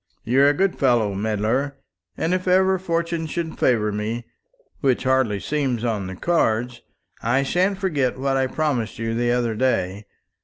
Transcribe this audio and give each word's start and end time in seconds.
"You're 0.23 0.49
a 0.49 0.53
good 0.53 0.79
fellow, 0.79 1.13
Medler; 1.13 1.77
and 2.17 2.33
if 2.33 2.47
ever 2.47 2.79
fortune 2.79 3.27
should 3.27 3.59
favour 3.59 3.91
me, 3.91 4.25
which 4.79 5.03
hardly 5.03 5.39
seems 5.39 5.83
on 5.83 6.07
the 6.07 6.15
cards, 6.15 6.81
I 7.21 7.43
sha'n't 7.43 7.77
forget 7.77 8.17
what 8.17 8.35
I 8.35 8.47
promised 8.47 8.97
you 8.97 9.13
the 9.13 9.29
other 9.31 9.53
day. 9.53 10.07